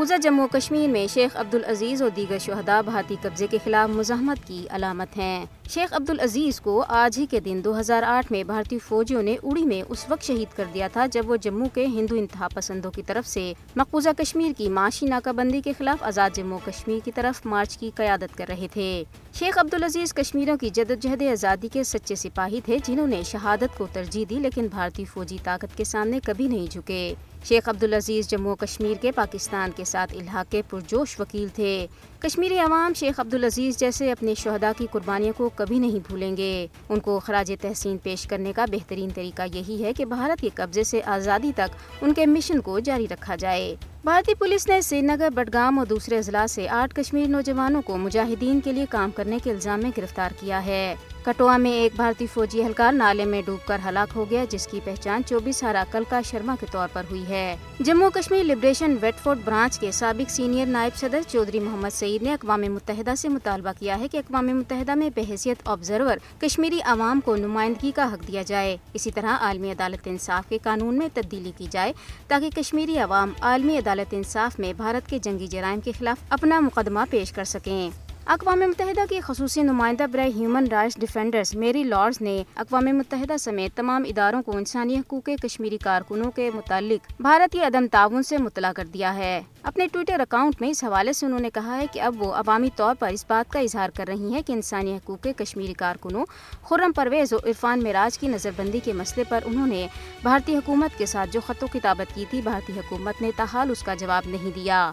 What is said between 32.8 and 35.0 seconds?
شیخ عبدالعزیز جیسے اپنے شہداء کی